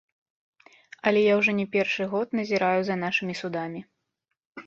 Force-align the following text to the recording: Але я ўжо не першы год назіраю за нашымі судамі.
Але 1.09 1.21
я 1.23 1.33
ўжо 1.39 1.51
не 1.59 1.65
першы 1.75 2.07
год 2.15 2.27
назіраю 2.39 2.81
за 2.87 2.95
нашымі 3.05 3.33
судамі. 3.43 3.81